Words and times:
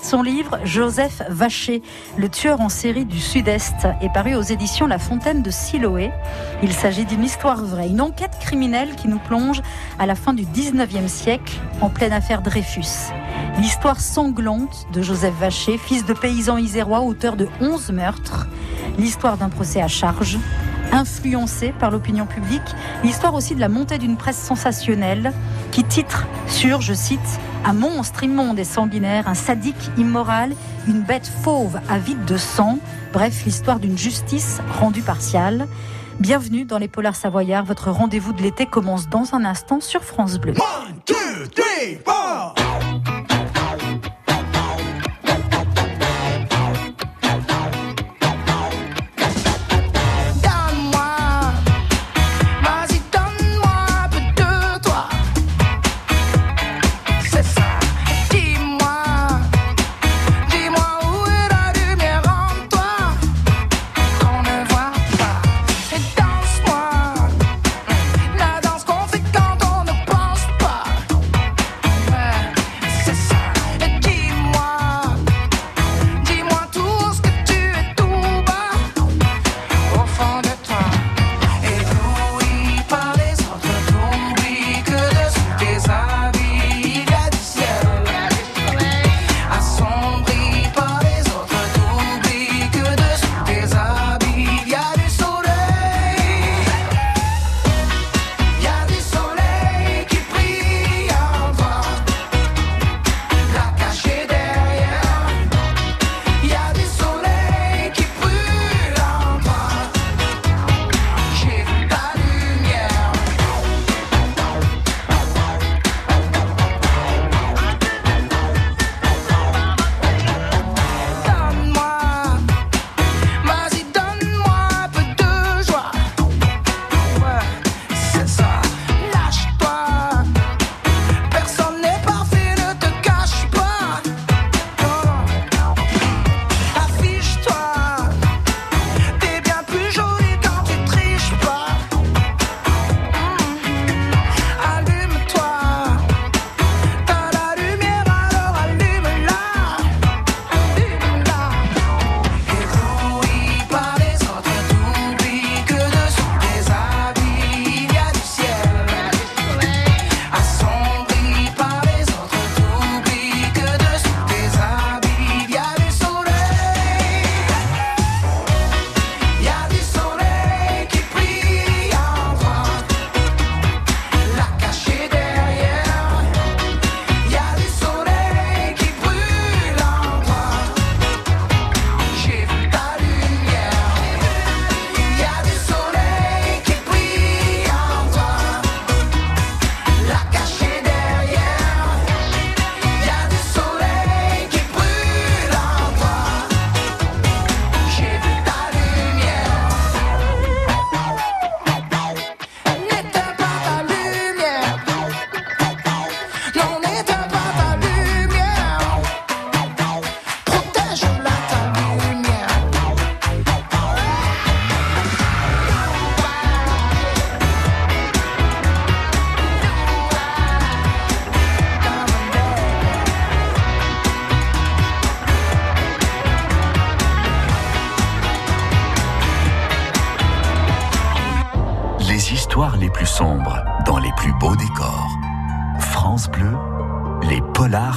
Son 0.00 0.22
livre 0.22 0.58
Joseph 0.64 1.22
Vacher, 1.28 1.82
le 2.16 2.28
tueur 2.28 2.60
en 2.60 2.68
série 2.68 3.04
du 3.04 3.20
Sud-Est, 3.20 3.86
est 4.00 4.12
paru 4.12 4.34
aux 4.34 4.42
éditions 4.42 4.86
La 4.86 4.98
Fontaine 4.98 5.42
de 5.42 5.50
Siloé. 5.50 6.10
Il 6.62 6.72
s'agit 6.72 7.04
d'une 7.04 7.22
histoire 7.22 7.62
vraie, 7.62 7.88
une 7.88 8.00
enquête 8.00 8.36
criminelle 8.40 8.96
qui 8.96 9.08
nous 9.08 9.18
plonge 9.18 9.62
à 9.98 10.06
la 10.06 10.14
fin 10.14 10.32
du 10.32 10.44
19e 10.44 11.08
siècle 11.08 11.60
en 11.80 11.88
pleine 11.88 12.12
affaire 12.12 12.42
Dreyfus. 12.42 13.12
L'histoire 13.58 14.00
sanglante 14.00 14.86
de 14.92 15.02
Joseph 15.02 15.34
Vacher, 15.38 15.78
fils 15.78 16.04
de 16.04 16.14
paysan 16.14 16.56
isérois, 16.56 17.02
auteur 17.02 17.36
de 17.36 17.48
11 17.60 17.90
meurtres. 17.90 18.48
L'histoire 18.98 19.36
d'un 19.36 19.48
procès 19.48 19.80
à 19.80 19.88
charge 19.88 20.38
influencé 20.92 21.72
par 21.78 21.90
l'opinion 21.90 22.26
publique. 22.26 22.62
L'histoire 23.02 23.34
aussi 23.34 23.54
de 23.54 23.60
la 23.60 23.68
montée 23.68 23.98
d'une 23.98 24.16
presse 24.16 24.38
sensationnelle 24.38 25.32
qui 25.72 25.82
titre 25.82 26.26
sur, 26.46 26.80
je 26.80 26.94
cite, 26.94 27.20
un 27.64 27.72
monstre 27.72 28.22
immonde 28.22 28.58
et 28.58 28.64
sanguinaire, 28.64 29.28
un 29.28 29.34
sadique 29.34 29.90
immoral, 29.96 30.54
une 30.86 31.02
bête 31.02 31.30
fauve 31.42 31.80
avide 31.88 32.24
de 32.24 32.36
sang. 32.36 32.78
Bref, 33.12 33.44
l'histoire 33.44 33.80
d'une 33.80 33.98
justice 33.98 34.60
rendue 34.80 35.02
partiale. 35.02 35.66
Bienvenue 36.20 36.64
dans 36.64 36.78
les 36.78 36.88
Polars 36.88 37.16
Savoyards. 37.16 37.64
Votre 37.64 37.90
rendez-vous 37.90 38.32
de 38.32 38.42
l'été 38.42 38.66
commence 38.66 39.08
dans 39.08 39.34
un 39.34 39.44
instant 39.44 39.80
sur 39.80 40.04
France 40.04 40.38
Bleu. 40.38 40.54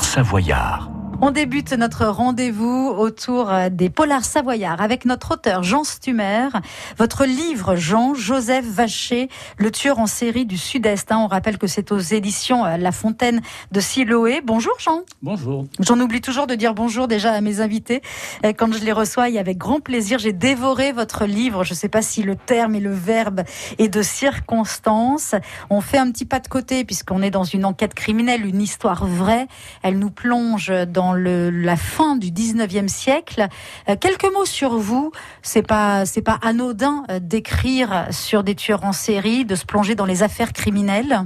Savoyard. 0.02 0.95
On 1.22 1.31
débute 1.31 1.72
notre 1.72 2.06
rendez-vous 2.06 2.94
autour 2.98 3.50
des 3.72 3.90
polars 3.90 4.26
savoyards 4.26 4.81
avec 4.81 5.06
notre 5.06 5.34
auteur 5.34 5.64
Jean 5.64 5.84
Stumer. 5.86 6.50
Votre 6.98 7.26
livre, 7.26 7.76
Jean, 7.78 8.14
Joseph 8.14 8.66
Vacher, 8.66 9.30
le 9.58 9.72
tueur 9.72 10.00
en 10.00 10.08
série 10.08 10.46
du 10.46 10.58
Sud-Est. 10.58 11.12
Hein. 11.12 11.20
on 11.20 11.28
rappelle 11.28 11.58
que 11.58 11.68
c'est 11.68 11.92
aux 11.92 12.00
éditions 12.00 12.66
euh, 12.66 12.78
La 12.78 12.92
Fontaine 12.92 13.42
de 13.72 13.80
Siloé. 13.80 14.42
Bonjour 14.44 14.74
Jean. 14.80 15.03
Bonjour. 15.22 15.66
J'en 15.80 16.00
oublie 16.00 16.22
toujours 16.22 16.48
de 16.48 16.56
dire 16.56 16.74
bonjour 16.74 17.08
déjà 17.08 17.32
à 17.32 17.41
mes 17.41 17.62
invités 17.62 18.02
euh, 18.46 18.52
quand 18.52 18.73
je 18.73 18.84
les 18.84 18.91
reçois 18.91 19.29
et 19.29 19.40
avec 19.40 19.58
grand 19.58 19.79
plaisir. 19.79 20.20
J'ai 20.20 20.34
dévoré 20.34 20.91
votre 20.91 21.26
livre. 21.26 21.64
Je 21.64 21.72
ne 21.72 21.78
sais 21.78 21.90
pas 21.90 22.02
si 22.02 22.23
le 22.23 22.35
terme 22.35 22.76
et 22.76 22.82
le 22.82 22.94
verbe 22.94 23.44
est 23.78 23.90
de 23.90 24.02
circonstance. 24.02 25.35
On 25.70 25.79
fait 25.82 25.97
un 25.97 26.12
petit 26.12 26.26
pas 26.26 26.40
de 26.40 26.47
côté 26.47 26.84
puisqu'on 26.84 27.22
est 27.22 27.32
dans 27.32 27.46
une 27.46 27.64
enquête 27.64 27.94
criminelle, 27.94 28.46
une 28.46 28.62
histoire 28.62 29.06
vraie. 29.06 29.47
Elle 29.82 29.97
nous 29.97 30.12
plonge 30.12 30.72
dans 30.88 31.04
la 31.13 31.75
fin 31.75 32.16
du 32.16 32.31
19e 32.31 32.87
siècle. 32.87 33.47
Euh, 33.90 33.96
quelques 33.99 34.31
mots 34.34 34.46
sur 34.46 34.78
vous. 34.78 35.11
C'est 35.41 35.66
pas, 35.66 36.05
c'est 36.05 36.22
pas 36.22 36.40
anodin 36.41 37.03
euh, 37.09 37.19
d'écrire 37.19 38.07
sur 38.11 38.43
des 38.43 38.55
tueurs 38.55 38.84
en 38.84 38.93
série, 38.93 39.46
de 39.46 39.55
se 39.55 39.66
plonger 39.66 39.96
dans 39.96 40.05
les 40.05 40.23
affaires 40.23 40.53
criminelles. 40.53 41.25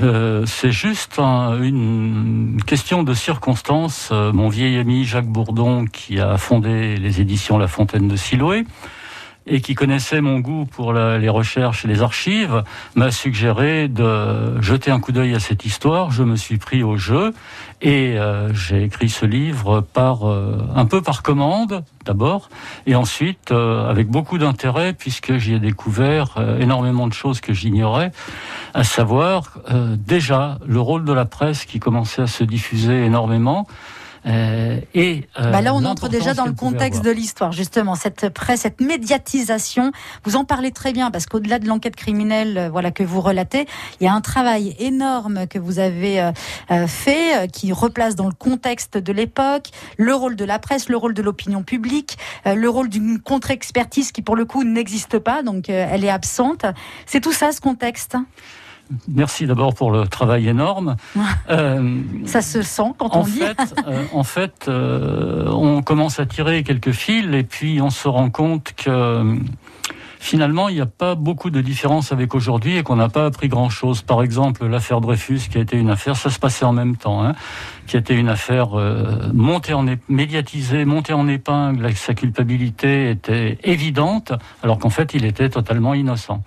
Euh, 0.00 0.44
c'est 0.46 0.72
juste 0.72 1.18
une 1.18 2.60
question 2.66 3.04
de 3.04 3.14
circonstance. 3.14 4.10
mon 4.10 4.48
vieil 4.48 4.76
ami 4.78 5.04
Jacques 5.04 5.28
Bourdon, 5.28 5.84
qui 5.84 6.18
a 6.18 6.36
fondé 6.36 6.96
les 6.96 7.20
éditions 7.20 7.58
La 7.58 7.68
Fontaine 7.68 8.08
de 8.08 8.16
Siloé, 8.16 8.64
et 9.46 9.60
qui 9.60 9.74
connaissait 9.74 10.20
mon 10.20 10.40
goût 10.40 10.64
pour 10.64 10.92
les 10.92 11.28
recherches 11.28 11.84
et 11.84 11.88
les 11.88 12.02
archives, 12.02 12.62
m'a 12.94 13.10
suggéré 13.10 13.88
de 13.88 14.60
jeter 14.60 14.90
un 14.90 15.00
coup 15.00 15.12
d'œil 15.12 15.34
à 15.34 15.40
cette 15.40 15.64
histoire. 15.64 16.10
Je 16.10 16.22
me 16.22 16.36
suis 16.36 16.56
pris 16.56 16.82
au 16.82 16.96
jeu 16.96 17.32
et 17.82 18.18
euh, 18.18 18.52
j'ai 18.54 18.84
écrit 18.84 19.10
ce 19.10 19.26
livre 19.26 19.82
par 19.82 20.26
euh, 20.26 20.58
un 20.74 20.86
peu 20.86 21.02
par 21.02 21.22
commande 21.22 21.84
d'abord, 22.06 22.48
et 22.86 22.94
ensuite 22.94 23.50
euh, 23.50 23.88
avec 23.88 24.08
beaucoup 24.08 24.38
d'intérêt 24.38 24.94
puisque 24.94 25.36
j'y 25.36 25.54
ai 25.54 25.58
découvert 25.58 26.36
énormément 26.60 27.06
de 27.06 27.12
choses 27.12 27.40
que 27.40 27.52
j'ignorais, 27.52 28.12
à 28.72 28.84
savoir 28.84 29.58
déjà 29.96 30.58
le 30.66 30.80
rôle 30.80 31.04
de 31.04 31.12
la 31.12 31.24
presse 31.24 31.64
qui 31.64 31.80
commençait 31.80 32.22
à 32.22 32.26
se 32.26 32.44
diffuser 32.44 33.04
énormément. 33.04 33.66
Euh, 34.26 34.80
et 34.94 35.24
euh, 35.38 35.50
bah 35.50 35.60
là, 35.60 35.74
on 35.74 35.84
entre 35.84 36.08
déjà 36.08 36.34
dans 36.34 36.46
le 36.46 36.52
contexte 36.52 37.02
de 37.02 37.10
l'histoire, 37.10 37.52
justement, 37.52 37.94
cette 37.94 38.28
presse, 38.30 38.60
cette 38.60 38.80
médiatisation. 38.80 39.92
Vous 40.24 40.36
en 40.36 40.44
parlez 40.44 40.70
très 40.70 40.92
bien 40.92 41.10
parce 41.10 41.26
qu'au-delà 41.26 41.58
de 41.58 41.66
l'enquête 41.66 41.96
criminelle, 41.96 42.56
euh, 42.56 42.68
voilà 42.70 42.90
que 42.90 43.02
vous 43.02 43.20
relatez, 43.20 43.66
il 44.00 44.04
y 44.04 44.06
a 44.06 44.14
un 44.14 44.20
travail 44.20 44.74
énorme 44.78 45.46
que 45.46 45.58
vous 45.58 45.78
avez 45.78 46.32
fait, 46.86 47.50
qui 47.52 47.72
replace 47.72 48.14
dans 48.14 48.26
le 48.26 48.32
contexte 48.32 48.96
de 48.96 49.12
l'époque 49.12 49.68
le 49.96 50.14
rôle 50.14 50.36
de 50.36 50.44
la 50.44 50.58
presse, 50.58 50.88
le 50.88 50.96
rôle 50.96 51.14
de 51.14 51.22
l'opinion 51.22 51.62
publique, 51.62 52.18
le 52.44 52.68
rôle 52.68 52.88
d'une 52.88 53.18
contre-expertise 53.20 54.12
qui, 54.12 54.22
pour 54.22 54.36
le 54.36 54.44
coup, 54.44 54.64
n'existe 54.64 55.18
pas, 55.18 55.42
donc 55.42 55.68
elle 55.68 56.04
est 56.04 56.10
absente. 56.10 56.64
C'est 57.06 57.20
tout 57.20 57.32
ça, 57.32 57.52
ce 57.52 57.60
contexte? 57.60 58.16
Merci 59.08 59.46
d'abord 59.46 59.74
pour 59.74 59.90
le 59.90 60.06
travail 60.06 60.48
énorme. 60.48 60.96
Euh, 61.50 62.00
Ça 62.24 62.40
se 62.40 62.62
sent 62.62 62.92
quand 62.98 63.14
on 63.16 63.22
dit. 63.22 63.42
euh, 63.86 64.04
en 64.12 64.24
fait, 64.24 64.66
euh, 64.68 65.46
on 65.50 65.82
commence 65.82 66.18
à 66.20 66.26
tirer 66.26 66.62
quelques 66.62 66.92
fils 66.92 67.26
et 67.34 67.42
puis 67.42 67.80
on 67.82 67.90
se 67.90 68.08
rend 68.08 68.30
compte 68.30 68.72
que 68.76 69.36
finalement, 70.20 70.70
il 70.70 70.76
n'y 70.76 70.80
a 70.80 70.86
pas 70.86 71.14
beaucoup 71.16 71.50
de 71.50 71.60
différence 71.60 72.10
avec 72.12 72.34
aujourd'hui 72.34 72.78
et 72.78 72.82
qu'on 72.82 72.96
n'a 72.96 73.10
pas 73.10 73.26
appris 73.26 73.48
grand-chose. 73.48 74.00
Par 74.00 74.22
exemple, 74.22 74.66
l'affaire 74.66 75.02
Dreyfus, 75.02 75.40
qui 75.50 75.58
a 75.58 75.60
été 75.60 75.76
une 75.76 75.90
affaire, 75.90 76.16
ça 76.16 76.30
se 76.30 76.38
passait 76.38 76.64
en 76.64 76.72
même 76.72 76.96
temps, 76.96 77.22
hein, 77.22 77.34
qui 77.86 77.96
a 77.96 78.00
été 78.00 78.14
une 78.14 78.30
affaire 78.30 78.78
euh, 78.78 79.30
montée 79.34 79.74
en 79.74 79.84
médiatisée, 80.08 80.86
montée 80.86 81.12
en 81.12 81.28
épingle, 81.28 81.92
sa 81.94 82.14
culpabilité 82.14 83.10
était 83.10 83.58
évidente, 83.64 84.32
alors 84.62 84.78
qu'en 84.78 84.90
fait, 84.90 85.12
il 85.12 85.26
était 85.26 85.50
totalement 85.50 85.92
innocent. 85.92 86.42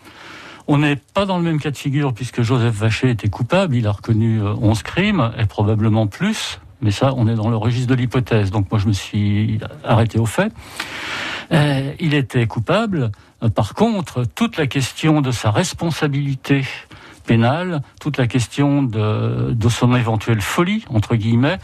On 0.70 0.80
n'est 0.80 0.98
pas 0.98 1.26
dans 1.26 1.38
le 1.38 1.44
même 1.44 1.62
cas 1.62 1.72
de 1.72 1.78
figure 1.78 2.14
puisque 2.14 2.42
Joseph 2.42 2.76
Vacher 2.76 3.10
était 3.10 3.30
coupable, 3.30 3.76
il 3.78 3.88
a 3.88 3.92
reconnu 3.92 4.42
11 4.42 4.78
euh, 4.78 4.82
crimes 4.84 5.32
et 5.38 5.46
probablement 5.46 6.08
plus, 6.08 6.60
mais 6.82 6.92
ça, 6.92 7.14
on 7.16 7.26
est 7.30 7.36
dans 7.36 7.50
le 7.50 7.56
registre 7.56 7.88
de 7.88 7.96
l'hypothèse. 7.96 8.52
Donc 8.52 8.70
moi, 8.70 8.78
je 8.78 8.88
me 8.88 8.92
suis 8.92 9.60
arrêté 9.86 10.20
au 10.20 10.26
fait. 10.26 10.52
Euh, 11.54 11.94
il 12.02 12.14
était 12.14 12.46
coupable. 12.48 13.12
Euh, 13.44 13.50
par 13.50 13.76
contre, 13.76 14.26
toute 14.26 14.58
la 14.58 14.68
question 14.68 15.22
de 15.22 15.32
sa 15.32 15.52
responsabilité 15.52 16.66
pénale, 17.26 17.82
toute 18.02 18.18
la 18.18 18.28
question 18.28 18.84
de, 18.84 19.54
de 19.54 19.70
son 19.70 19.96
éventuelle 19.96 20.42
folie, 20.42 20.84
entre 20.90 21.16
guillemets, 21.16 21.60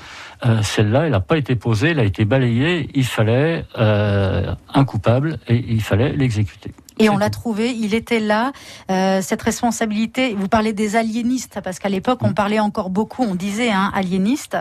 celle-là, 0.62 1.06
elle 1.06 1.12
n'a 1.12 1.22
pas 1.22 1.38
été 1.38 1.56
posée, 1.56 1.92
elle 1.92 2.00
a 2.00 2.04
été 2.04 2.26
balayée. 2.26 2.90
Il 2.96 3.06
fallait 3.06 3.66
un 3.78 4.86
coupable 4.86 5.40
et 5.48 5.64
il 5.70 5.82
fallait 5.82 6.12
l'exécuter. 6.12 6.74
Et 7.00 7.10
on 7.10 7.18
l'a 7.18 7.30
trouvé, 7.30 7.72
il 7.72 7.94
était 7.94 8.20
là. 8.20 8.52
Euh, 8.92 9.22
cette 9.22 9.42
responsabilité, 9.42 10.36
vous 10.38 10.48
parlez 10.48 10.74
des 10.74 10.96
aliénistes, 10.96 11.60
parce 11.64 11.80
qu'à 11.80 11.90
l'époque, 11.90 12.20
on 12.22 12.30
mm. 12.30 12.34
parlait 12.34 12.60
encore 12.60 12.90
beaucoup, 12.90 13.24
on 13.24 13.36
disait 13.36 13.72
hein, 13.72 13.92
aliéniste. 13.94 14.58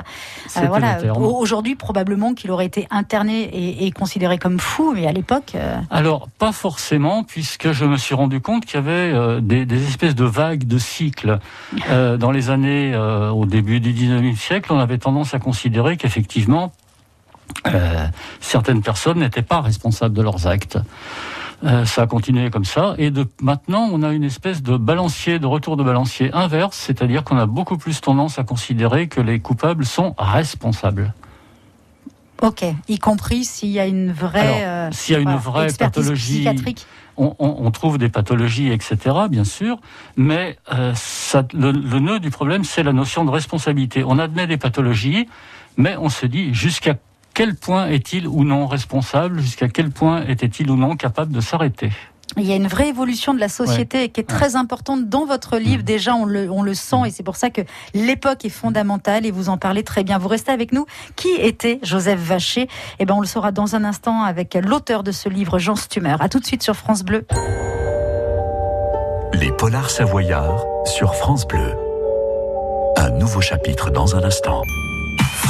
Euh, 0.56 0.66
voilà. 0.66 0.98
Aujourd'hui, 1.16 1.76
probablement 1.76 2.34
qu'il 2.34 2.50
aurait 2.50 2.66
été 2.66 2.86
interné 2.90 3.42
et, 3.42 3.86
et, 3.86 3.90
considéré 3.92 4.38
comme 4.38 4.58
fou, 4.58 4.92
mais 4.94 5.06
à 5.06 5.12
l'époque. 5.12 5.52
Euh... 5.54 5.78
Alors, 5.90 6.28
pas 6.38 6.52
forcément, 6.52 7.24
puisque 7.24 7.72
je 7.72 7.84
me 7.84 7.96
suis 7.96 8.14
rendu 8.14 8.40
compte 8.40 8.64
qu'il 8.64 8.76
y 8.76 8.78
avait 8.78 9.40
des, 9.40 9.66
des, 9.66 9.86
espèces 9.86 10.14
de 10.14 10.24
vagues, 10.24 10.64
de 10.64 10.78
cycles. 10.78 11.38
Dans 11.88 12.30
les 12.30 12.50
années, 12.50 12.96
au 12.96 13.46
début 13.46 13.80
du 13.80 13.92
19e 13.92 14.36
siècle, 14.36 14.72
on 14.72 14.78
avait 14.78 14.98
tendance 14.98 15.34
à 15.34 15.38
considérer 15.38 15.96
qu'effectivement, 15.96 16.72
certaines 18.40 18.82
personnes 18.82 19.18
n'étaient 19.18 19.42
pas 19.42 19.60
responsables 19.60 20.14
de 20.14 20.22
leurs 20.22 20.46
actes. 20.46 20.78
Euh, 21.64 21.84
ça 21.84 22.02
a 22.02 22.06
continué 22.06 22.50
comme 22.50 22.64
ça. 22.64 22.94
Et 22.98 23.10
de, 23.10 23.26
maintenant, 23.40 23.88
on 23.92 24.02
a 24.02 24.12
une 24.12 24.24
espèce 24.24 24.62
de 24.62 24.76
balancier, 24.76 25.38
de 25.38 25.46
retour 25.46 25.76
de 25.76 25.84
balancier 25.84 26.32
inverse, 26.32 26.76
c'est-à-dire 26.76 27.22
qu'on 27.22 27.38
a 27.38 27.46
beaucoup 27.46 27.78
plus 27.78 28.00
tendance 28.00 28.38
à 28.38 28.44
considérer 28.44 29.08
que 29.08 29.20
les 29.20 29.38
coupables 29.40 29.86
sont 29.86 30.14
responsables. 30.18 31.14
Ok, 32.42 32.64
y 32.88 32.98
compris 32.98 33.44
s'il 33.44 33.68
y 33.68 33.78
a 33.78 33.86
une 33.86 34.10
vraie, 34.10 34.64
euh, 34.64 34.88
s'il 34.90 35.14
y 35.14 35.16
a 35.16 35.20
une 35.20 35.36
vraie 35.36 35.72
pathologie 35.72 36.38
psychiatrique. 36.38 36.86
On, 37.16 37.36
on, 37.38 37.56
on, 37.60 37.70
trouve 37.70 37.98
des 37.98 38.08
pathologies, 38.08 38.72
etc., 38.72 38.96
bien 39.30 39.44
sûr, 39.44 39.78
mais 40.16 40.58
euh, 40.72 40.92
ça, 40.96 41.44
le, 41.52 41.70
le 41.70 42.00
nœud 42.00 42.18
du 42.18 42.30
problème, 42.30 42.64
c'est 42.64 42.82
la 42.82 42.92
notion 42.92 43.24
de 43.24 43.30
responsabilité. 43.30 44.02
On 44.02 44.18
admet 44.18 44.48
des 44.48 44.56
pathologies, 44.56 45.28
mais 45.76 45.96
on 45.96 46.08
se 46.08 46.26
dit 46.26 46.52
jusqu'à 46.52 46.94
quel 47.34 47.54
point 47.54 47.88
est-il 47.88 48.26
ou 48.28 48.44
non 48.44 48.66
responsable 48.66 49.40
Jusqu'à 49.40 49.68
quel 49.68 49.90
point 49.90 50.24
était-il 50.26 50.70
ou 50.70 50.76
non 50.76 50.96
capable 50.96 51.32
de 51.32 51.40
s'arrêter? 51.40 51.90
Il 52.38 52.44
y 52.44 52.52
a 52.52 52.56
une 52.56 52.66
vraie 52.66 52.88
évolution 52.88 53.34
de 53.34 53.40
la 53.40 53.48
société 53.48 54.08
qui 54.08 54.20
est 54.20 54.24
très 54.24 54.56
importante 54.56 55.08
dans 55.08 55.26
votre 55.26 55.58
livre. 55.58 55.82
Mm. 55.82 55.86
Déjà, 55.86 56.14
on 56.14 56.24
le, 56.24 56.50
on 56.50 56.62
le 56.62 56.72
sent 56.74 56.96
et 57.06 57.10
c'est 57.10 57.22
pour 57.22 57.36
ça 57.36 57.50
que 57.50 57.60
l'époque 57.94 58.44
est 58.44 58.50
fondamentale 58.50 59.26
et 59.26 59.30
vous 59.30 59.48
en 59.48 59.58
parlez 59.58 59.82
très 59.82 60.02
bien. 60.02 60.18
Vous 60.18 60.28
restez 60.28 60.50
avec 60.50 60.72
nous. 60.72 60.86
Qui 61.14 61.28
était 61.38 61.78
Joseph 61.82 62.20
Vacher? 62.20 62.68
Eh 62.98 63.04
ben, 63.04 63.14
on 63.14 63.20
le 63.20 63.26
saura 63.26 63.52
dans 63.52 63.74
un 63.76 63.84
instant 63.84 64.22
avec 64.22 64.54
l'auteur 64.54 65.02
de 65.02 65.12
ce 65.12 65.28
livre, 65.28 65.58
Jean 65.58 65.76
Stumer. 65.76 66.16
À 66.20 66.28
tout 66.28 66.40
de 66.40 66.46
suite 66.46 66.62
sur 66.62 66.74
France 66.74 67.02
Bleu. 67.02 67.26
Les 69.34 69.52
Polars 69.52 69.90
Savoyards 69.90 70.64
sur 70.86 71.14
France 71.14 71.46
Bleu. 71.46 71.74
Un 72.96 73.10
nouveau 73.10 73.40
chapitre 73.40 73.90
dans 73.90 74.16
un 74.16 74.22
instant. 74.22 74.62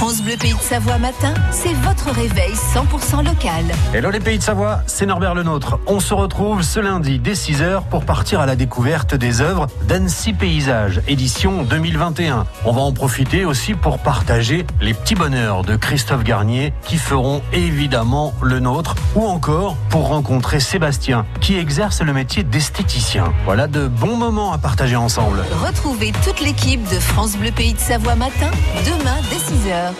France 0.03 0.21
Bleu 0.21 0.37
Pays 0.37 0.53
de 0.53 0.59
Savoie 0.59 0.99
matin, 0.99 1.33
c'est 1.53 1.75
votre 1.75 2.11
réveil 2.11 2.51
100% 2.75 3.25
local. 3.25 3.65
Hello 3.95 4.11
les 4.11 4.19
Pays 4.19 4.37
de 4.37 4.43
Savoie, 4.43 4.81
c'est 4.89 5.07
Norbert 5.07 5.37
Le 5.37 5.45
Nôtre. 5.45 5.79
On 5.87 6.01
se 6.01 6.13
retrouve 6.13 6.63
ce 6.63 6.81
lundi 6.81 7.21
dès 7.21 7.35
6h 7.35 7.85
pour 7.89 8.05
partir 8.05 8.41
à 8.41 8.47
la 8.47 8.57
découverte 8.57 9.15
des 9.15 9.41
œuvres 9.41 9.69
d'Annecy 9.87 10.33
Paysage, 10.33 11.03
édition 11.07 11.63
2021. 11.63 12.47
On 12.65 12.73
va 12.73 12.81
en 12.81 12.91
profiter 12.91 13.45
aussi 13.45 13.75
pour 13.75 14.01
partager 14.01 14.67
les 14.81 14.93
petits 14.93 15.15
bonheurs 15.15 15.63
de 15.63 15.77
Christophe 15.77 16.25
Garnier 16.25 16.73
qui 16.83 16.97
feront 16.97 17.41
évidemment 17.53 18.35
le 18.43 18.59
nôtre 18.59 18.97
ou 19.15 19.25
encore 19.25 19.77
pour 19.89 20.09
rencontrer 20.09 20.59
Sébastien 20.59 21.27
qui 21.41 21.57
exerce 21.59 22.03
le 22.03 22.13
métier 22.13 22.43
d'esthéticien. 22.43 23.33
Voilà 23.45 23.69
de 23.69 23.87
bons 23.87 24.17
moments 24.17 24.53
à 24.53 24.59
partager 24.59 24.97
ensemble. 24.97 25.45
Retrouvez 25.65 26.11
toute 26.25 26.41
l'équipe 26.41 26.83
de 26.91 26.99
France 26.99 27.37
Bleu 27.37 27.53
Pays 27.53 27.75
de 27.75 27.79
Savoie 27.79 28.17
matin 28.17 28.51
demain 28.85 29.19
dès 29.31 29.37
6h. 29.37 29.92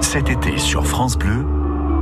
Cet 0.00 0.28
été 0.28 0.58
sur 0.58 0.86
France 0.86 1.16
Bleu, 1.16 1.44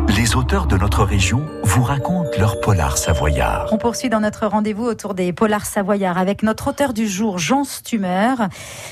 les 0.08 0.36
auteurs 0.36 0.66
de 0.66 0.76
notre 0.76 1.02
région 1.02 1.46
vous 1.62 1.82
racontent 1.82 2.30
leur 2.38 2.60
polar 2.60 2.98
savoyard. 2.98 3.68
On 3.72 3.78
poursuit 3.78 4.08
dans 4.08 4.20
notre 4.20 4.46
rendez-vous 4.46 4.84
autour 4.84 5.14
des 5.14 5.32
polars 5.32 5.66
savoyards 5.66 6.18
avec 6.18 6.42
notre 6.42 6.68
auteur 6.68 6.92
du 6.92 7.08
jour, 7.08 7.38
Jean 7.38 7.64
Stumer. 7.64 8.34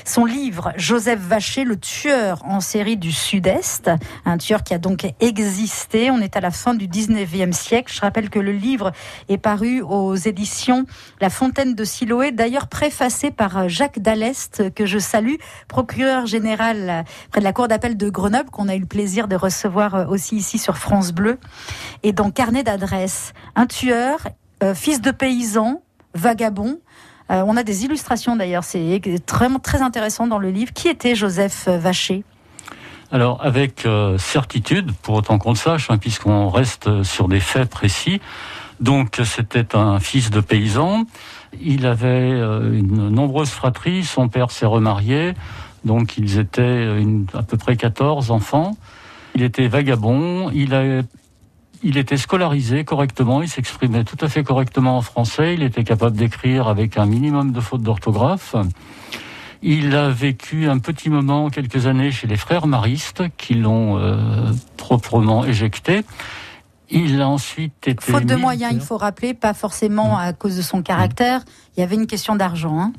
Son 0.05 0.25
livre, 0.25 0.71
Joseph 0.75 1.19
Vacher, 1.19 1.65
le 1.65 1.77
tueur 1.77 2.41
en 2.45 2.61
série 2.61 2.97
du 2.97 3.11
Sud-Est. 3.11 3.91
Un 4.25 4.37
tueur 4.37 4.63
qui 4.63 4.73
a 4.73 4.77
donc 4.77 5.07
existé. 5.19 6.11
On 6.11 6.19
est 6.19 6.35
à 6.35 6.41
la 6.41 6.51
fin 6.51 6.73
du 6.73 6.87
19e 6.87 7.53
siècle. 7.53 7.93
Je 7.93 8.01
rappelle 8.01 8.29
que 8.29 8.39
le 8.39 8.51
livre 8.51 8.91
est 9.29 9.37
paru 9.37 9.81
aux 9.81 10.15
éditions 10.15 10.85
La 11.21 11.29
Fontaine 11.29 11.75
de 11.75 11.83
Siloé, 11.83 12.31
d'ailleurs 12.31 12.67
préfacé 12.67 13.31
par 13.31 13.69
Jacques 13.69 13.99
Dallest, 13.99 14.73
que 14.73 14.85
je 14.85 14.99
salue, 14.99 15.35
procureur 15.67 16.25
général 16.25 17.05
près 17.31 17.39
de 17.39 17.45
la 17.45 17.53
Cour 17.53 17.67
d'appel 17.67 17.97
de 17.97 18.09
Grenoble, 18.09 18.49
qu'on 18.49 18.67
a 18.67 18.75
eu 18.75 18.79
le 18.79 18.85
plaisir 18.85 19.27
de 19.27 19.35
recevoir 19.35 20.09
aussi 20.09 20.35
ici 20.35 20.57
sur 20.57 20.77
France 20.77 20.98
Bleu. 21.13 21.39
Et 22.03 22.11
dans 22.11 22.31
Carnet 22.31 22.63
d'adresse, 22.63 23.33
un 23.55 23.65
tueur, 23.65 24.19
euh, 24.63 24.73
fils 24.75 25.01
de 25.01 25.11
paysan, 25.11 25.81
vagabond. 26.13 26.79
Euh, 27.31 27.43
on 27.45 27.55
a 27.57 27.63
des 27.63 27.85
illustrations 27.85 28.35
d'ailleurs, 28.35 28.63
c'est 28.63 29.01
très, 29.25 29.47
très 29.59 29.81
intéressant 29.81 30.27
dans 30.27 30.39
le 30.39 30.49
livre. 30.49 30.73
Qui 30.73 30.87
était 30.87 31.15
Joseph 31.15 31.67
Vacher? 31.67 32.23
Alors, 33.11 33.43
avec 33.43 33.85
euh, 33.85 34.17
certitude, 34.17 34.91
pour 35.01 35.15
autant 35.15 35.39
qu'on 35.39 35.51
le 35.51 35.55
sache, 35.55 35.89
hein, 35.89 35.97
puisqu'on 35.97 36.49
reste 36.49 37.03
sur 37.03 37.27
des 37.27 37.39
faits 37.39 37.69
précis, 37.69 38.21
donc 38.79 39.19
c'était 39.25 39.75
un 39.75 39.99
fils 39.99 40.29
de 40.29 40.41
paysan. 40.41 41.05
Il 41.59 41.85
avait 41.85 42.29
une 42.29 43.09
nombreuse 43.09 43.49
fratrie. 43.49 44.03
Son 44.03 44.29
père 44.29 44.51
s'est 44.51 44.65
remarié, 44.65 45.33
donc 45.83 46.17
ils 46.17 46.37
étaient 46.37 46.87
à 47.33 47.43
peu 47.43 47.57
près 47.57 47.75
14 47.75 48.31
enfants. 48.31 48.77
Il 49.35 49.43
était 49.43 49.67
vagabond, 49.67 50.49
il, 50.51 50.73
a, 50.73 51.01
il 51.83 51.97
était 51.97 52.17
scolarisé 52.17 52.83
correctement, 52.83 53.41
il 53.41 53.49
s'exprimait 53.49 54.03
tout 54.03 54.17
à 54.21 54.27
fait 54.27 54.43
correctement 54.43 54.97
en 54.97 55.01
français, 55.01 55.53
il 55.53 55.63
était 55.63 55.83
capable 55.83 56.17
d'écrire 56.17 56.67
avec 56.67 56.97
un 56.97 57.05
minimum 57.05 57.51
de 57.51 57.59
fautes 57.59 57.83
d'orthographe. 57.83 58.55
Il 59.61 59.95
a 59.95 60.09
vécu 60.09 60.69
un 60.69 60.79
petit 60.79 61.09
moment, 61.09 61.49
quelques 61.49 61.85
années, 61.85 62.11
chez 62.11 62.27
les 62.27 62.37
frères 62.37 62.65
maristes 62.65 63.23
qui 63.37 63.55
l'ont 63.55 63.97
euh, 63.97 64.51
proprement 64.77 65.43
éjecté. 65.43 66.03
Il 66.89 67.21
a 67.21 67.27
ensuite 67.27 67.87
été. 67.87 68.11
Faute 68.11 68.25
de 68.25 68.35
moyens, 68.35 68.71
il 68.73 68.81
faut 68.81 68.97
rappeler, 68.97 69.33
pas 69.33 69.53
forcément 69.53 70.17
à 70.17 70.33
cause 70.33 70.55
de 70.55 70.61
son 70.61 70.81
caractère. 70.81 71.41
Il 71.75 71.81
y 71.81 71.83
avait 71.83 71.95
une 71.95 72.07
question 72.07 72.35
d'argent. 72.35 72.79
Hein. 72.79 72.93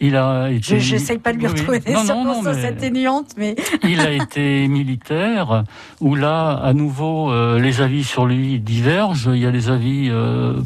Il 0.00 0.16
a 0.16 0.50
été... 0.50 0.80
Je 0.80 0.94
n'essaye 0.94 1.18
pas 1.18 1.32
de 1.32 1.38
lui 1.38 1.46
retrouver 1.46 1.78
des 1.78 1.94
circonstances 1.94 2.64
atténuantes, 2.64 3.32
mais... 3.36 3.54
il 3.84 4.00
a 4.00 4.10
été 4.10 4.66
militaire, 4.68 5.64
où 6.00 6.14
là, 6.14 6.50
à 6.50 6.72
nouveau, 6.72 7.30
euh, 7.30 7.58
les 7.58 7.80
avis 7.80 8.04
sur 8.04 8.26
lui 8.26 8.58
divergent. 8.58 9.30
Il 9.32 9.40
y 9.40 9.46
a 9.46 9.52
des 9.52 9.70
avis 9.70 10.08
euh, 10.10 10.60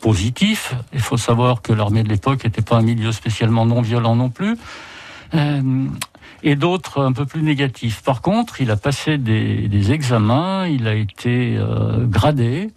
positifs. 0.00 0.74
Il 0.92 1.00
faut 1.00 1.16
savoir 1.16 1.62
que 1.62 1.72
l'armée 1.72 2.02
de 2.02 2.08
l'époque 2.08 2.44
n'était 2.44 2.62
pas 2.62 2.76
un 2.76 2.82
milieu 2.82 3.12
spécialement 3.12 3.66
non 3.66 3.82
violent 3.82 4.16
non 4.16 4.30
plus. 4.30 4.56
Euh, 5.34 5.86
et 6.42 6.56
d'autres 6.56 7.02
un 7.02 7.12
peu 7.12 7.24
plus 7.24 7.42
négatifs. 7.42 8.02
Par 8.02 8.20
contre, 8.20 8.60
il 8.60 8.70
a 8.70 8.76
passé 8.76 9.18
des, 9.18 9.68
des 9.68 9.92
examens, 9.92 10.66
il 10.66 10.86
a 10.86 10.94
été 10.94 11.56
euh, 11.56 12.06
gradé. 12.06 12.70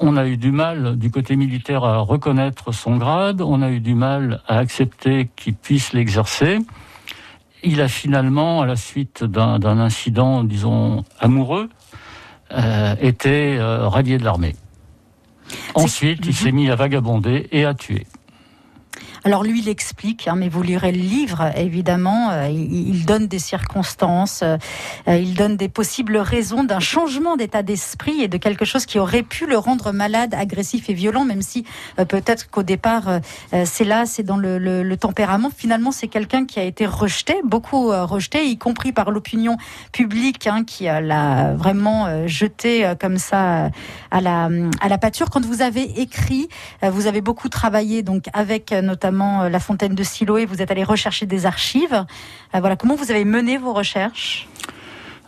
On 0.00 0.16
a 0.16 0.26
eu 0.26 0.36
du 0.36 0.52
mal 0.52 0.96
du 0.96 1.10
côté 1.10 1.34
militaire 1.34 1.82
à 1.84 1.98
reconnaître 1.98 2.72
son 2.72 2.96
grade, 2.96 3.40
on 3.40 3.62
a 3.62 3.70
eu 3.70 3.80
du 3.80 3.94
mal 3.94 4.42
à 4.46 4.58
accepter 4.58 5.28
qu'il 5.34 5.54
puisse 5.54 5.92
l'exercer. 5.92 6.58
Il 7.64 7.80
a 7.80 7.88
finalement, 7.88 8.62
à 8.62 8.66
la 8.66 8.76
suite 8.76 9.24
d'un 9.24 9.78
incident, 9.78 10.44
disons, 10.44 11.04
amoureux, 11.18 11.68
euh, 12.52 12.94
été 13.00 13.58
euh, 13.58 13.88
radié 13.88 14.18
de 14.18 14.24
l'armée. 14.24 14.54
Ensuite, 15.74 16.24
il 16.26 16.34
s'est 16.34 16.52
mis 16.52 16.70
à 16.70 16.76
vagabonder 16.76 17.48
et 17.50 17.64
à 17.64 17.74
tuer. 17.74 18.06
Alors 19.24 19.42
lui, 19.42 19.60
il 19.60 19.68
explique, 19.68 20.28
hein, 20.28 20.34
mais 20.36 20.48
vous 20.48 20.62
lirez 20.62 20.92
le 20.92 21.00
livre, 21.00 21.50
évidemment. 21.56 22.30
Euh, 22.30 22.48
il, 22.48 23.04
donne 23.04 23.26
des 23.26 23.38
circonstances, 23.38 24.42
euh, 24.42 24.56
il 25.06 25.34
donne 25.34 25.56
des 25.56 25.68
possibles 25.68 26.18
raisons 26.18 26.64
d'un 26.64 26.80
changement 26.80 27.36
d'état 27.36 27.62
d'esprit 27.62 28.22
et 28.22 28.28
de 28.28 28.36
quelque 28.36 28.64
chose 28.64 28.86
qui 28.86 28.98
aurait 28.98 29.22
pu 29.22 29.46
le 29.46 29.58
rendre 29.58 29.92
malade, 29.92 30.34
agressif 30.34 30.88
et 30.88 30.94
violent, 30.94 31.24
même 31.24 31.42
si 31.42 31.64
euh, 31.98 32.04
peut-être 32.04 32.50
qu'au 32.50 32.62
départ, 32.62 33.20
c'est 33.64 33.84
là, 33.84 34.06
c'est 34.06 34.22
dans 34.22 34.36
le, 34.36 34.96
tempérament. 34.96 35.50
Finalement, 35.54 35.92
c'est 35.92 36.08
quelqu'un 36.08 36.44
qui 36.44 36.58
a 36.58 36.64
été 36.64 36.86
rejeté, 36.86 37.36
beaucoup 37.44 37.88
rejeté, 37.88 38.46
y 38.46 38.58
compris 38.58 38.92
par 38.92 39.10
l'opinion 39.10 39.56
publique, 39.92 40.46
hein, 40.46 40.64
qui 40.64 40.84
l'a 40.84 41.54
vraiment 41.54 42.26
jeté 42.26 42.92
comme 43.00 43.18
ça 43.18 43.70
à 44.10 44.20
la, 44.20 44.48
à 44.80 44.88
la 44.88 44.98
pâture. 44.98 45.30
Quand 45.30 45.44
vous 45.44 45.62
avez 45.62 46.00
écrit, 46.00 46.48
vous 46.82 47.06
avez 47.06 47.20
beaucoup 47.20 47.48
travaillé 47.48 48.02
donc 48.02 48.24
avec 48.32 48.72
notamment 48.72 49.07
euh, 49.12 49.48
la 49.48 49.60
fontaine 49.60 49.94
de 49.94 50.02
Siloé. 50.02 50.46
Vous 50.46 50.62
êtes 50.62 50.70
allé 50.70 50.84
rechercher 50.84 51.26
des 51.26 51.46
archives. 51.46 52.04
Euh, 52.54 52.60
voilà, 52.60 52.76
comment 52.76 52.94
vous 52.94 53.10
avez 53.10 53.24
mené 53.24 53.58
vos 53.58 53.72
recherches? 53.72 54.48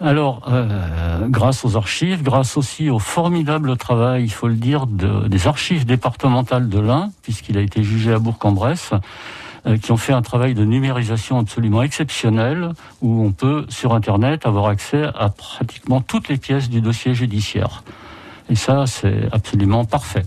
Alors, 0.01 0.43
euh, 0.49 1.27
grâce 1.29 1.65
aux 1.65 1.77
archives, 1.77 2.23
grâce 2.23 2.57
aussi 2.57 2.89
au 2.89 2.99
formidable 2.99 3.77
travail, 3.77 4.25
il 4.25 4.33
faut 4.33 4.49
le 4.49 4.55
dire, 4.55 4.87
des 4.87 5.47
archives 5.47 5.85
départementales 5.85 6.71
de 6.71 6.79
l'Ain, 6.79 7.11
puisqu'il 7.23 7.59
a 7.59 7.61
été 7.61 7.83
jugé 7.83 8.13
à 8.13 8.19
Bourg-en-Bresse, 8.19 8.93
qui 9.83 9.93
ont 9.93 9.99
fait 9.99 10.15
un 10.15 10.23
travail 10.23 10.55
de 10.55 10.65
numérisation 10.65 11.39
absolument 11.39 11.83
exceptionnel, 11.83 12.71
où 13.03 13.23
on 13.23 13.33
peut, 13.33 13.67
sur 13.69 13.93
Internet, 13.93 14.47
avoir 14.47 14.69
accès 14.69 15.05
à 15.15 15.29
pratiquement 15.29 16.01
toutes 16.01 16.29
les 16.29 16.39
pièces 16.39 16.71
du 16.71 16.81
dossier 16.81 17.13
judiciaire. 17.13 17.85
Et 18.49 18.57
ça, 18.57 18.87
c'est 18.87 19.29
absolument 19.33 19.85
parfait. 19.85 20.25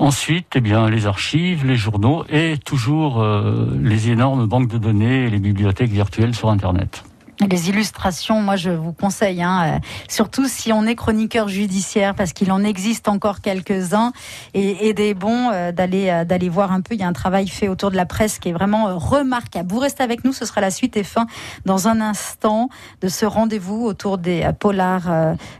Ensuite, 0.00 0.52
eh 0.54 0.62
bien, 0.62 0.88
les 0.88 1.04
archives, 1.04 1.66
les 1.66 1.76
journaux 1.76 2.24
et 2.30 2.56
toujours 2.56 3.20
euh, 3.20 3.66
les 3.78 4.08
énormes 4.08 4.46
banques 4.46 4.68
de 4.68 4.78
données 4.78 5.26
et 5.26 5.30
les 5.30 5.38
bibliothèques 5.38 5.90
virtuelles 5.90 6.34
sur 6.34 6.48
Internet. 6.48 7.04
Les 7.48 7.70
illustrations, 7.70 8.42
moi 8.42 8.56
je 8.56 8.70
vous 8.70 8.92
conseille, 8.92 9.42
hein, 9.42 9.76
euh, 9.76 9.78
surtout 10.08 10.46
si 10.46 10.72
on 10.72 10.84
est 10.84 10.94
chroniqueur 10.94 11.48
judiciaire, 11.48 12.14
parce 12.14 12.34
qu'il 12.34 12.52
en 12.52 12.62
existe 12.62 13.08
encore 13.08 13.40
quelques-uns, 13.40 14.12
et, 14.52 14.92
des 14.92 15.14
bons 15.14 15.50
euh, 15.50 15.72
d'aller 15.72 16.10
euh, 16.10 16.24
d'aller 16.24 16.48
voir 16.48 16.72
un 16.72 16.82
peu. 16.82 16.94
Il 16.94 17.00
y 17.00 17.02
a 17.02 17.06
un 17.06 17.14
travail 17.14 17.48
fait 17.48 17.68
autour 17.68 17.90
de 17.90 17.96
la 17.96 18.04
presse 18.04 18.38
qui 18.38 18.50
est 18.50 18.52
vraiment 18.52 18.96
remarquable. 18.98 19.70
Vous 19.72 19.78
restez 19.78 20.02
avec 20.02 20.24
nous, 20.24 20.32
ce 20.32 20.44
sera 20.44 20.60
la 20.60 20.70
suite 20.70 20.96
et 20.96 21.04
fin 21.04 21.26
dans 21.64 21.88
un 21.88 22.00
instant 22.00 22.68
de 23.00 23.08
ce 23.08 23.24
rendez-vous 23.24 23.84
autour 23.84 24.18
des 24.18 24.48
polars 24.58 25.10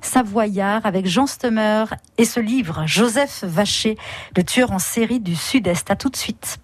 savoyards 0.02 0.84
avec 0.84 1.06
Jean 1.06 1.26
Stemmer 1.26 1.84
et 2.18 2.24
ce 2.24 2.40
livre 2.40 2.82
Joseph 2.86 3.44
Vacher, 3.44 3.96
le 4.36 4.44
tueur 4.44 4.72
en 4.72 4.78
série 4.78 5.20
du 5.20 5.34
Sud-Est. 5.34 5.90
À 5.90 5.96
tout 5.96 6.10
de 6.10 6.16
suite. 6.16 6.58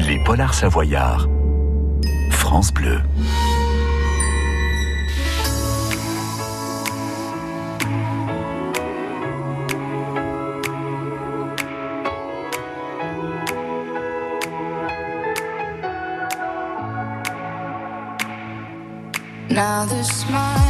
Les 0.00 0.18
polars 0.24 0.54
savoyards, 0.54 1.28
France 2.30 2.72
Bleu. 2.72 3.00
Now 19.50 19.84
the 19.84 20.02
smile. 20.02 20.61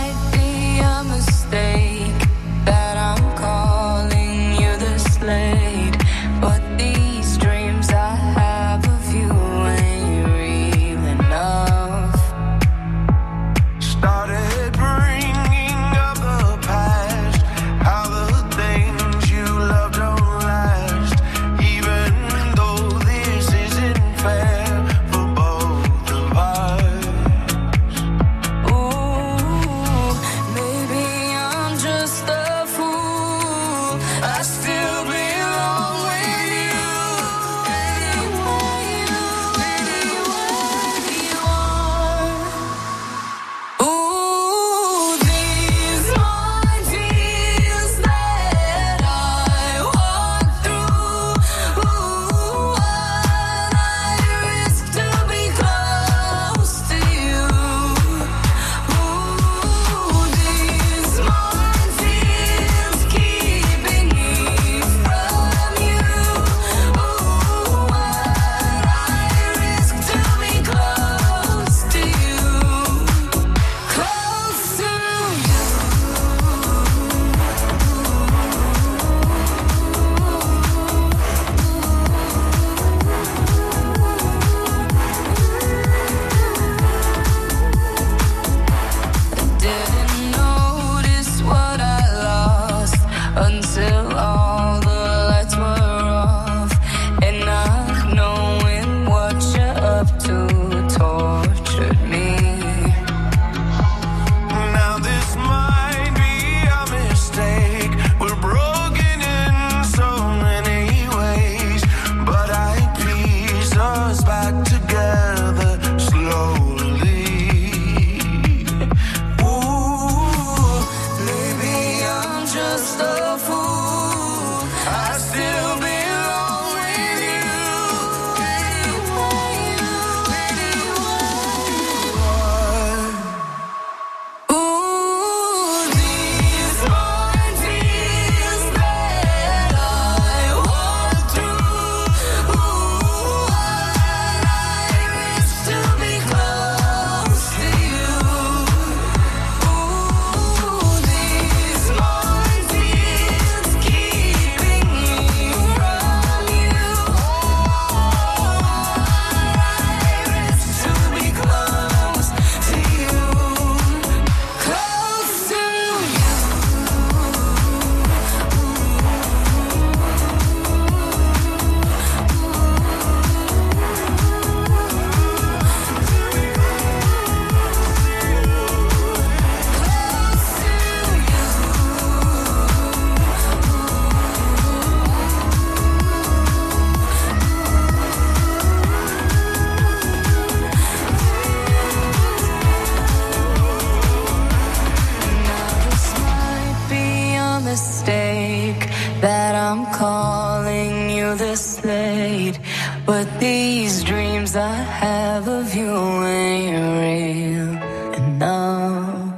Calling 199.90 201.10
you 201.10 201.34
this 201.34 201.84
late, 201.84 202.58
but 203.04 203.26
these 203.40 204.04
dreams 204.04 204.54
I 204.56 204.74
have 204.74 205.48
of 205.48 205.74
you 205.74 205.92
ain't 206.24 206.76
real 207.00 207.78
enough. 208.16 209.32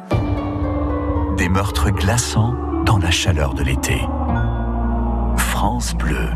Des 1.37 1.49
meurtres 1.49 1.91
glaçants 1.91 2.55
dans 2.85 2.99
la 2.99 3.11
chaleur 3.11 3.55
de 3.55 3.65
l'été. 3.65 4.01
France 5.37 5.95
bleue. 5.95 6.31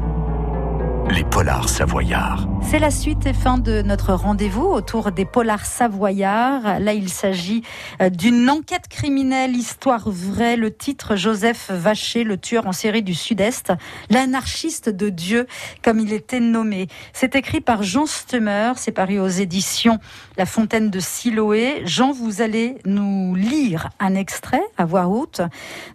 Les 1.10 1.24
polars 1.24 1.68
savoyards. 1.68 2.46
C'est 2.62 2.78
la 2.78 2.90
suite 2.90 3.24
et 3.24 3.32
fin 3.32 3.56
de 3.56 3.80
notre 3.80 4.12
rendez-vous 4.12 4.66
autour 4.66 5.10
des 5.10 5.24
polars 5.24 5.64
savoyards. 5.64 6.80
Là, 6.80 6.92
il 6.92 7.08
s'agit 7.08 7.62
euh, 8.02 8.10
d'une 8.10 8.50
enquête 8.50 8.88
criminelle, 8.88 9.56
histoire 9.56 10.10
vraie. 10.10 10.56
Le 10.56 10.74
titre 10.74 11.16
Joseph 11.16 11.70
Vacher, 11.70 12.24
le 12.24 12.36
tueur 12.36 12.66
en 12.66 12.72
série 12.72 13.02
du 13.02 13.14
Sud-Est, 13.14 13.72
l'anarchiste 14.10 14.90
de 14.90 15.08
Dieu, 15.08 15.46
comme 15.82 15.98
il 15.98 16.12
était 16.12 16.40
nommé. 16.40 16.88
C'est 17.14 17.36
écrit 17.36 17.62
par 17.62 17.82
Jean 17.82 18.04
Stemmer, 18.06 18.72
c'est 18.76 18.92
paru 18.92 19.18
aux 19.18 19.28
éditions 19.28 19.98
La 20.36 20.44
Fontaine 20.44 20.90
de 20.90 21.00
Siloé. 21.00 21.82
Jean, 21.86 22.12
vous 22.12 22.42
allez 22.42 22.76
nous 22.84 23.34
lire 23.34 23.88
un 23.98 24.14
extrait 24.14 24.62
à 24.76 24.84
voix 24.84 25.06
haute 25.06 25.40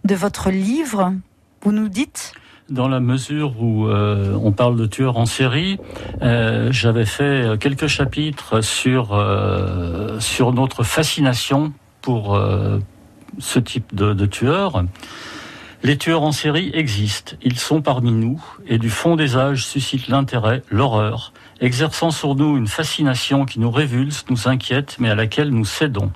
de 0.04 0.14
votre 0.16 0.50
livre. 0.50 1.14
Vous 1.62 1.72
nous 1.72 1.88
dites 1.88 2.32
Dans 2.70 2.88
la 2.88 2.98
mesure 2.98 3.60
où 3.60 3.88
euh, 3.88 4.38
on 4.42 4.50
parle 4.50 4.76
de 4.76 4.86
tueurs 4.86 5.18
en 5.18 5.26
série, 5.26 5.78
euh, 6.22 6.72
j'avais 6.72 7.04
fait 7.04 7.58
quelques 7.60 7.88
chapitres 7.88 8.62
sur 8.62 9.12
euh, 9.12 10.18
sur 10.18 10.54
notre 10.54 10.82
fascination 10.82 11.74
pour 12.00 12.38
ce 13.38 13.58
type 13.58 13.94
de, 13.94 14.14
de 14.14 14.26
tueurs. 14.26 14.84
Les 15.82 15.98
tueurs 15.98 16.22
en 16.22 16.32
série 16.32 16.70
existent, 16.72 17.36
ils 17.42 17.58
sont 17.58 17.82
parmi 17.82 18.12
nous 18.12 18.42
et 18.66 18.78
du 18.78 18.88
fond 18.88 19.16
des 19.16 19.36
âges 19.36 19.66
suscitent 19.66 20.08
l'intérêt, 20.08 20.62
l'horreur, 20.70 21.34
exerçant 21.60 22.10
sur 22.10 22.34
nous 22.34 22.56
une 22.56 22.66
fascination 22.66 23.44
qui 23.44 23.60
nous 23.60 23.70
révulse, 23.70 24.24
nous 24.30 24.48
inquiète, 24.48 24.96
mais 24.98 25.10
à 25.10 25.14
laquelle 25.14 25.50
nous 25.50 25.66
cédons. 25.66 26.10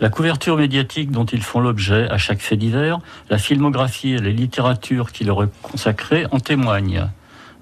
La 0.00 0.08
couverture 0.08 0.56
médiatique 0.56 1.12
dont 1.12 1.24
ils 1.24 1.42
font 1.42 1.60
l'objet 1.60 2.08
à 2.10 2.18
chaque 2.18 2.40
fait 2.40 2.56
divers, 2.56 2.98
la 3.30 3.38
filmographie 3.38 4.14
et 4.14 4.18
les 4.18 4.32
littératures 4.32 5.12
qui 5.12 5.24
leur 5.24 5.44
est 5.44 5.62
consacrée 5.62 6.26
en 6.32 6.40
témoignent. 6.40 7.08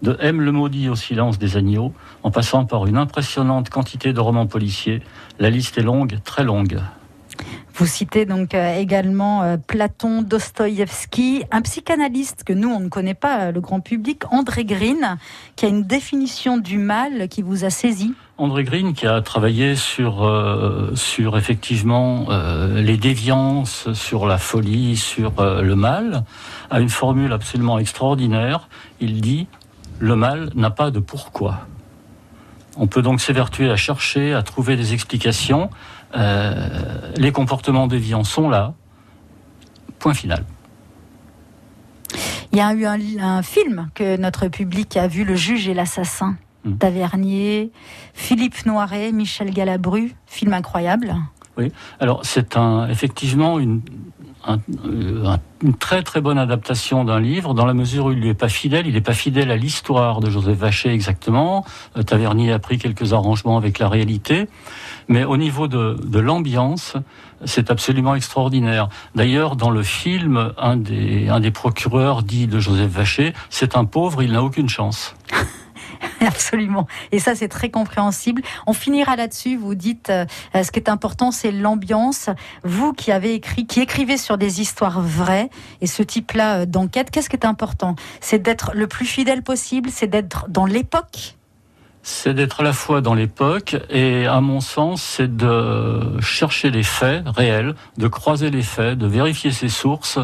De 0.03 0.17
M. 0.19 0.41
le 0.41 0.51
maudit 0.51 0.89
au 0.89 0.97
silence 0.97 1.39
des 1.39 1.57
agneaux, 1.57 1.93
en 2.23 2.31
passant 2.31 2.65
par 2.65 2.87
une 2.87 2.97
impressionnante 2.97 3.69
quantité 3.69 4.13
de 4.13 4.21
romans 4.21 4.47
policiers, 4.47 5.03
la 5.39 5.51
liste 5.51 5.79
est 5.79 5.83
longue, 5.83 6.19
très 6.25 6.43
longue. 6.43 6.81
Vous 7.75 7.87
citez 7.87 8.27
donc 8.27 8.55
euh, 8.55 8.77
également 8.77 9.43
euh, 9.43 9.57
Platon, 9.57 10.23
Dostoïevski, 10.23 11.45
un 11.51 11.63
psychanalyste 11.63 12.45
que 12.45 12.53
nous, 12.53 12.69
on 12.69 12.81
ne 12.81 12.89
connaît 12.89 13.15
pas, 13.15 13.41
euh, 13.41 13.53
le 13.53 13.61
grand 13.61 13.81
public, 13.81 14.25
André 14.31 14.65
Green, 14.65 15.17
qui 15.57 15.65
a 15.65 15.69
une 15.69 15.85
définition 15.85 16.59
du 16.59 16.77
mal 16.79 17.29
qui 17.29 17.41
vous 17.41 17.65
a 17.65 17.71
saisi. 17.71 18.15
André 18.43 18.65
Green 18.65 18.93
qui 18.93 19.07
a 19.07 19.23
travaillé 19.23 19.77
sur 19.77 20.25
euh, 20.25 20.93
effectivement 21.37 22.27
euh, 22.31 22.83
les 22.83 22.97
déviances, 22.97 23.93
sur 23.93 24.27
la 24.27 24.37
folie, 24.37 24.97
sur 24.97 25.39
euh, 25.39 25.63
le 25.63 25.77
mal, 25.77 26.25
a 26.69 26.81
une 26.81 26.89
formule 26.89 27.33
absolument 27.33 27.79
extraordinaire. 27.79 28.69
Il 29.01 29.21
dit 29.21 29.47
le 30.01 30.17
mal 30.17 30.51
n'a 30.57 30.71
pas 30.71 30.91
de 30.91 30.99
pourquoi. 30.99 31.69
On 32.77 32.89
peut 32.89 33.01
donc 33.01 33.21
s'évertuer 33.21 33.71
à 33.71 33.77
chercher, 33.77 34.35
à 34.35 34.43
trouver 34.43 34.75
des 34.75 34.93
explications. 34.93 35.71
Les 36.15 37.31
comportements 37.33 37.87
déviants 37.87 38.25
sont 38.25 38.49
là. 38.49 38.75
Point 40.01 40.15
final. 40.15 40.45
Il 42.51 42.59
y 42.59 42.61
a 42.61 42.73
eu 42.75 42.87
un 43.21 43.43
film 43.43 43.91
que 43.95 44.17
notre 44.17 44.49
public 44.49 44.97
a 44.97 45.07
vu, 45.07 45.25
Le 45.25 45.37
juge 45.37 45.69
et 45.69 45.75
l'assassin. 45.75 46.37
Mm. 46.65 46.77
Tavernier, 46.77 47.71
Philippe 48.15 48.65
Noiret, 48.67 49.13
Michel 49.13 49.51
Galabru, 49.51 50.15
film 50.27 50.53
incroyable. 50.53 51.15
Alors 52.01 52.21
c'est 52.25 52.57
un 52.57 52.89
effectivement 52.89 53.59
une 53.59 53.83
un- 54.45 54.59
euh, 54.87 55.25
un- 55.27 55.39
une 55.63 55.75
très 55.75 56.03
très 56.03 56.21
bonne 56.21 56.39
adaptation 56.39 57.05
d'un 57.05 57.21
livre 57.21 57.55
dans 57.55 57.65
la 57.67 57.75
mesure 57.75 58.07
où 58.07 58.13
il 58.13 58.19
lui 58.19 58.29
est 58.31 58.35
pas 58.35 58.49
fidèle. 58.49 58.89
Il 58.89 58.95
n'est 58.95 59.01
pas 59.01 59.13
fidèle 59.13 59.51
à 59.53 59.57
l'histoire 59.57 60.19
de 60.21 60.31
Joseph 60.31 60.59
Vacher 60.59 60.89
exactement. 60.91 61.65
Euh, 61.97 62.03
Tavernier 62.03 62.51
a 62.53 62.59
pris 62.59 62.79
quelques 62.79 63.13
arrangements 63.13 63.57
avec 63.57 63.79
la 63.79 63.89
réalité, 63.89 64.49
mais 65.07 65.23
au 65.25 65.37
niveau 65.37 65.69
de, 65.69 65.97
de 66.03 66.19
l'ambiance, 66.19 66.95
c'est 67.45 67.71
absolument 67.71 68.17
extraordinaire. 68.17 68.89
D'ailleurs, 69.15 69.55
dans 69.55 69.71
le 69.71 69.85
film, 69.85 70.53
un 70.59 70.77
des 70.77 71.29
un 71.29 71.39
des 71.39 71.53
procureurs 71.53 72.25
dit 72.25 72.49
de 72.49 72.59
Joseph 72.59 72.91
Vacher, 72.91 73.35
c'est 73.51 73.77
un 73.77 73.85
pauvre, 73.85 74.25
il 74.25 74.33
n'a 74.33 74.43
aucune 74.43 74.69
chance. 74.69 75.15
Absolument. 76.27 76.87
Et 77.11 77.19
ça, 77.19 77.35
c'est 77.35 77.49
très 77.49 77.71
compréhensible. 77.71 78.43
On 78.67 78.73
finira 78.73 79.17
là-dessus. 79.17 79.57
Vous 79.57 79.75
dites, 79.75 80.11
euh, 80.11 80.25
ce 80.55 80.71
qui 80.71 80.79
est 80.79 80.89
important, 80.89 81.31
c'est 81.31 81.53
l'ambiance. 81.53 82.31
Vous 82.63 82.93
qui 82.93 83.11
avez 83.11 83.35
écrit, 83.35 83.67
qui 83.67 83.81
écrivez 83.81 84.17
sur 84.17 84.39
des 84.39 84.61
histoires 84.61 85.01
vraies, 85.01 85.51
et 85.81 85.87
ce 85.87 86.03
type-là 86.03 86.61
euh, 86.61 86.67
d'enquête, 86.67 87.11
qu'est-ce 87.11 87.29
qui 87.29 87.37
est 87.37 87.47
important? 87.47 87.97
C'est 88.21 88.41
d'être 88.41 88.73
le 88.75 88.87
plus 88.87 89.07
fidèle 89.07 89.43
possible, 89.43 89.91
c'est 89.91 90.07
d'être 90.07 90.47
dans 90.49 90.67
l'époque? 90.67 91.37
c'est 92.05 92.35
d'être 92.35 92.61
à 92.61 92.65
la 92.65 92.73
fois 92.73 93.01
dans 93.01 93.15
l'époque 93.15 93.77
et, 93.89 94.27
à 94.27 94.41
mon 94.41 94.61
sens, 94.61 95.03
c'est 95.03 95.37
de 95.37 96.21
chercher 96.21 96.71
les 96.71 96.83
faits 96.83 97.23
réels, 97.29 97.75
de 97.97 98.09
croiser 98.09 98.51
les 98.51 98.63
faits, 98.63 98.99
de 98.99 99.07
vérifier 99.07 99.53
ses 99.53 99.69
sources. 99.69 100.19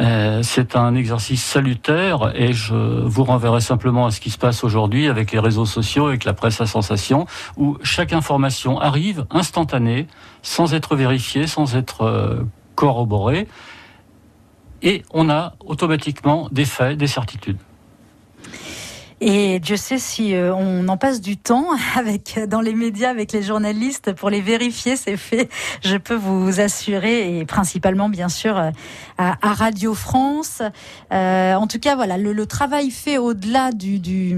Euh, 0.00 0.42
c'est 0.42 0.76
un 0.76 0.94
exercice 0.94 1.42
salutaire 1.42 2.32
et 2.34 2.52
je 2.52 2.74
vous 2.74 3.24
renverrai 3.24 3.60
simplement 3.60 4.06
à 4.06 4.10
ce 4.10 4.20
qui 4.20 4.30
se 4.30 4.38
passe 4.38 4.62
aujourd'hui 4.62 5.08
avec 5.08 5.32
les 5.32 5.40
réseaux 5.40 5.66
sociaux, 5.66 6.06
avec 6.06 6.24
la 6.24 6.34
presse 6.34 6.60
à 6.60 6.66
sensation, 6.66 7.26
où 7.56 7.76
chaque 7.82 8.12
information 8.12 8.80
arrive 8.80 9.26
instantanée, 9.30 10.06
sans 10.42 10.72
être 10.74 10.94
vérifiée, 10.94 11.46
sans 11.46 11.74
être 11.74 12.02
euh, 12.02 12.44
corroborée, 12.76 13.48
et 14.82 15.02
on 15.12 15.28
a 15.28 15.54
automatiquement 15.64 16.48
des 16.52 16.64
faits, 16.64 16.96
des 16.96 17.08
certitudes. 17.08 17.58
Et 19.20 19.58
Dieu 19.58 19.76
sait 19.76 19.98
si 19.98 20.34
euh, 20.34 20.54
on 20.54 20.86
en 20.86 20.96
passe 20.96 21.20
du 21.20 21.36
temps 21.36 21.66
avec 21.96 22.38
dans 22.48 22.60
les 22.60 22.74
médias 22.74 23.10
avec 23.10 23.32
les 23.32 23.42
journalistes 23.42 24.12
pour 24.12 24.30
les 24.30 24.40
vérifier 24.40 24.94
ces 24.94 25.16
faits. 25.16 25.50
Je 25.82 25.96
peux 25.96 26.14
vous 26.14 26.60
assurer 26.60 27.38
et 27.38 27.44
principalement 27.44 28.08
bien 28.08 28.28
sûr 28.28 28.56
euh, 28.56 28.70
à, 29.18 29.36
à 29.42 29.54
Radio 29.54 29.94
France. 29.94 30.62
Euh, 31.12 31.54
en 31.54 31.66
tout 31.66 31.80
cas 31.80 31.96
voilà 31.96 32.16
le, 32.16 32.32
le 32.32 32.46
travail 32.46 32.90
fait 32.90 33.18
au-delà 33.18 33.72
du, 33.72 33.98
du 33.98 34.36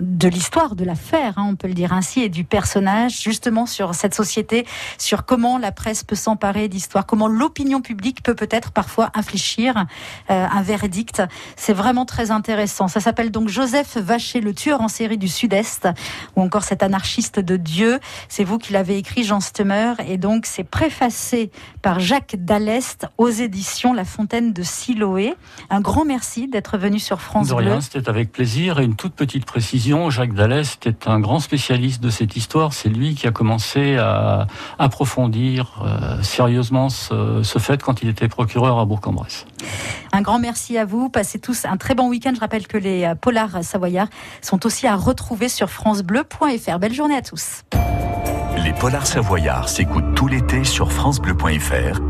de 0.00 0.28
l'histoire 0.28 0.74
de 0.74 0.84
l'affaire, 0.84 1.34
hein, 1.36 1.46
on 1.50 1.56
peut 1.56 1.68
le 1.68 1.74
dire 1.74 1.92
ainsi, 1.92 2.20
et 2.20 2.28
du 2.28 2.44
personnage 2.44 3.20
justement 3.22 3.66
sur 3.66 3.94
cette 3.94 4.14
société, 4.14 4.66
sur 4.98 5.24
comment 5.24 5.58
la 5.58 5.72
presse 5.72 6.04
peut 6.04 6.16
s'emparer 6.16 6.68
d'histoire, 6.68 7.06
comment 7.06 7.28
l'opinion 7.28 7.80
publique 7.80 8.22
peut 8.22 8.34
peut-être 8.34 8.72
parfois 8.72 9.10
infléchir 9.14 9.86
euh, 10.30 10.46
un 10.50 10.62
verdict. 10.62 11.22
C'est 11.56 11.72
vraiment 11.72 12.04
très 12.04 12.30
intéressant. 12.30 12.88
Ça 12.88 13.00
s'appelle 13.00 13.30
donc 13.30 13.48
Joseph 13.48 13.65
Vacher, 13.96 14.40
le 14.40 14.54
tueur 14.54 14.80
en 14.80 14.88
série 14.88 15.18
du 15.18 15.28
Sud-Est, 15.28 15.88
ou 16.36 16.42
encore 16.42 16.62
cet 16.62 16.82
anarchiste 16.82 17.40
de 17.40 17.56
Dieu. 17.56 17.98
C'est 18.28 18.44
vous 18.44 18.58
qui 18.58 18.72
l'avez 18.72 18.96
écrit, 18.96 19.24
Jean 19.24 19.40
Stemmer, 19.40 19.94
et 20.06 20.18
donc 20.18 20.46
c'est 20.46 20.64
préfacé 20.64 21.50
par 21.82 22.00
Jacques 22.00 22.36
Dallest 22.38 23.06
aux 23.18 23.28
éditions 23.28 23.92
La 23.92 24.04
Fontaine 24.04 24.52
de 24.52 24.62
Siloé. 24.62 25.34
Un 25.70 25.80
grand 25.80 26.04
merci 26.04 26.48
d'être 26.48 26.78
venu 26.78 26.98
sur 26.98 27.20
France 27.20 27.48
De 27.48 27.54
Bleu. 27.54 27.66
rien, 27.66 27.80
c'était 27.80 28.08
avec 28.08 28.32
plaisir. 28.32 28.78
Et 28.78 28.84
une 28.84 28.96
toute 28.96 29.14
petite 29.14 29.44
précision, 29.44 30.10
Jacques 30.10 30.34
Dallès 30.34 30.74
était 30.74 31.08
un 31.08 31.20
grand 31.20 31.40
spécialiste 31.40 32.02
de 32.02 32.10
cette 32.10 32.36
histoire. 32.36 32.72
C'est 32.72 32.88
lui 32.88 33.14
qui 33.14 33.26
a 33.26 33.32
commencé 33.32 33.96
à 33.96 34.46
approfondir 34.78 35.82
euh, 35.84 36.22
sérieusement 36.22 36.88
ce, 36.88 37.42
ce 37.42 37.58
fait 37.58 37.82
quand 37.82 38.02
il 38.02 38.08
était 38.08 38.28
procureur 38.28 38.78
à 38.78 38.84
Bourg-en-Bresse. 38.84 39.46
Un 40.12 40.22
grand 40.22 40.38
merci 40.38 40.78
à 40.78 40.84
vous. 40.84 41.08
Passez 41.08 41.38
tous 41.38 41.64
un 41.64 41.76
très 41.76 41.94
bon 41.94 42.08
week-end. 42.08 42.32
Je 42.34 42.40
rappelle 42.40 42.66
que 42.66 42.78
les 42.78 43.04
euh, 43.04 43.14
savoyards 43.62 44.08
sont 44.42 44.66
aussi 44.66 44.86
à 44.86 44.96
retrouver 44.96 45.48
sur 45.48 45.70
francebleu.fr. 45.70 46.78
Belle 46.78 46.94
journée 46.94 47.16
à 47.16 47.22
tous. 47.22 47.62
Les 48.64 48.72
polars 48.72 49.06
savoyards 49.06 49.68
s'écoutent 49.68 50.14
tout 50.14 50.28
l'été 50.28 50.64
sur 50.64 50.92
francebleu.fr 50.92 52.00